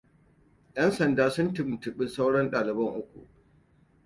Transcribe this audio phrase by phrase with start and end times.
[0.75, 3.19] ‘Yan sanda sun tuntuɓi sauran daliban uku.